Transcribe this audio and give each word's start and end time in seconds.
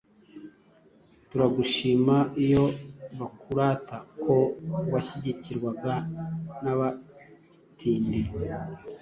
Turagushima 1.29 2.17
iyo 2.43 2.63
bakurata 3.17 3.97
Ko 4.23 4.35
washyikirwaga 4.93 5.93
n'abatindi! 6.63 8.19